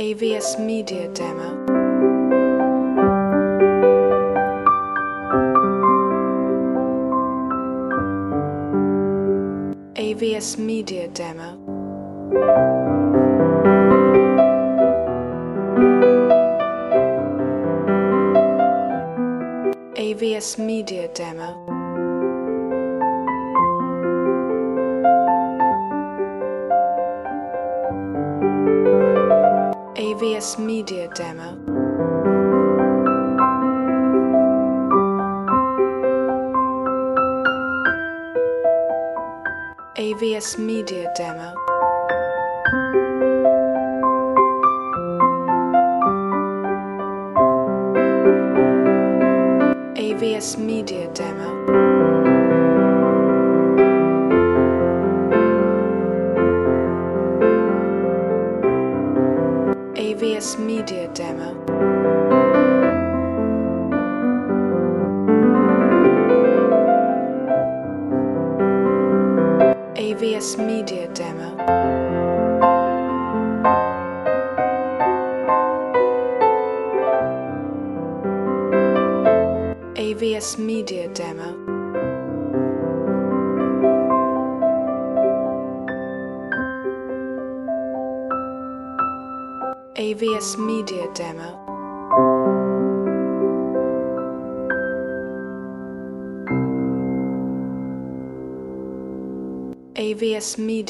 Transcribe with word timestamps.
AVS 0.00 0.58
Media 0.58 1.08
Demo. 1.12 1.50
AVS 9.96 10.56
Media 10.56 11.06
Demo. 11.08 11.50
AVS 19.98 20.58
Media 20.58 21.08
Demo. 21.08 21.79
AVS 30.20 30.58
Media 30.58 31.08
Demo. 31.16 31.56
AVS 39.96 40.58
Media 40.58 41.10
Demo. 41.16 41.54
AVS 49.96 50.58
Media 50.58 51.08
Demo. 51.14 52.19
AVS 60.10 60.58
Media 60.58 61.06
Demo. 61.14 61.54
AVS 69.94 70.58
Media 70.58 71.06
Demo. 71.14 71.50
AVS 79.94 80.58
Media 80.58 81.06
Demo. 81.14 81.79
AVS 90.00 90.56
Media 90.56 91.06
Demo. 91.12 91.50
AVS 99.96 100.56
Media 100.56 100.80